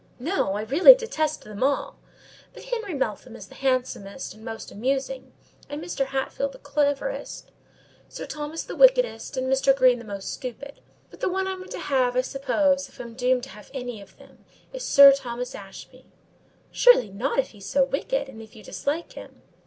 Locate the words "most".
4.43-4.71, 10.03-10.33